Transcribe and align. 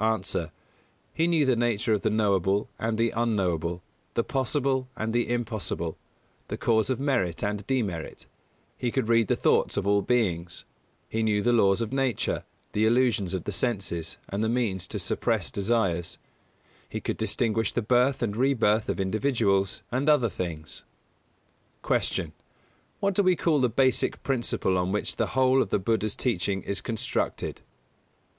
_A. 0.34 0.50
He 1.12 1.26
knew 1.26 1.44
the 1.44 1.54
nature 1.54 1.92
of 1.92 2.00
the 2.00 2.08
Knowable 2.08 2.70
and 2.78 2.96
the 2.96 3.10
Unknowable, 3.10 3.82
the 4.14 4.24
Possible 4.24 4.88
and 4.96 5.12
the 5.12 5.28
Impossible, 5.30 5.98
the 6.48 6.56
cause 6.56 6.88
of 6.88 6.98
Merit 6.98 7.44
and 7.44 7.66
Demerit; 7.66 8.24
he 8.78 8.90
could 8.90 9.10
read 9.10 9.28
the 9.28 9.36
thoughts 9.36 9.76
of 9.76 9.86
all 9.86 10.00
beings; 10.00 10.64
he 11.10 11.22
knew 11.22 11.42
the 11.42 11.52
laws 11.52 11.82
of 11.82 11.92
Nature, 11.92 12.42
the 12.72 12.86
illusions 12.86 13.34
of 13.34 13.44
the 13.44 13.52
senses 13.52 14.16
and 14.30 14.42
the 14.42 14.48
means 14.48 14.88
to 14.88 14.98
suppress 14.98 15.50
desires; 15.50 16.16
he 16.88 16.98
could 17.02 17.18
distinguish 17.18 17.70
the 17.74 17.82
birth 17.82 18.22
and 18.22 18.34
rebirth 18.34 18.88
of 18.88 18.98
individuals, 18.98 19.82
and 19.92 20.08
other 20.08 20.30
things. 20.30 20.84
251. 21.82 22.30
Q. 22.30 22.32
_What 23.06 23.12
do 23.14 23.22
we 23.22 23.36
call 23.36 23.60
the 23.60 23.68
basic 23.68 24.22
principle 24.22 24.78
on 24.78 24.90
which 24.90 25.16
the 25.16 25.36
whole 25.36 25.60
of 25.60 25.68
the 25.68 25.78
Buddha's 25.78 26.16
teaching 26.16 26.62
is 26.62 26.80
constructed? 26.80 27.60